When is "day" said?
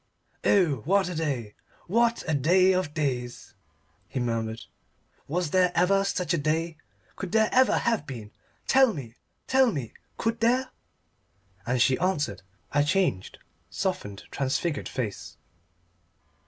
1.13-1.53, 2.33-2.71, 6.39-6.77